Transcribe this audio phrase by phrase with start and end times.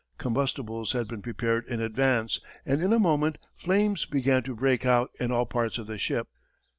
[0.17, 5.11] Combustibles had been prepared in advance, and in a moment, flames began to break out
[5.19, 6.27] in all parts of the ship.